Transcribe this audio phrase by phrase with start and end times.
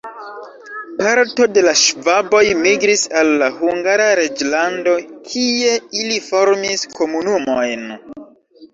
[1.01, 4.99] Parto de la ŝvaboj migris al la Hungara reĝlando,
[5.31, 7.91] kie ili formis komunumojn.